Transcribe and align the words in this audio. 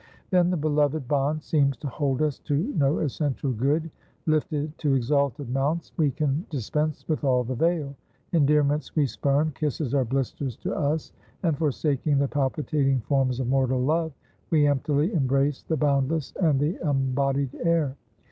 Then 0.31 0.49
the 0.49 0.57
beloved 0.57 1.07
bond 1.07 1.43
seems 1.43 1.77
to 1.77 1.87
hold 1.87 2.23
us 2.23 2.39
to 2.39 2.55
no 2.75 2.97
essential 2.97 3.51
good; 3.51 3.91
lifted 4.25 4.75
to 4.79 4.95
exalted 4.95 5.51
mounts, 5.51 5.91
we 5.95 6.09
can 6.09 6.43
dispense 6.49 7.07
with 7.07 7.23
all 7.23 7.43
the 7.43 7.53
vale; 7.53 7.95
endearments 8.33 8.95
we 8.95 9.05
spurn; 9.05 9.51
kisses 9.51 9.93
are 9.93 10.03
blisters 10.03 10.55
to 10.57 10.73
us; 10.75 11.13
and 11.43 11.55
forsaking 11.55 12.17
the 12.17 12.27
palpitating 12.27 13.01
forms 13.01 13.39
of 13.39 13.45
mortal 13.47 13.79
love, 13.79 14.11
we 14.49 14.65
emptily 14.65 15.13
embrace 15.13 15.61
the 15.61 15.77
boundless 15.77 16.33
and 16.41 16.59
the 16.59 16.77
unbodied 16.79 17.53
air. 17.63 17.95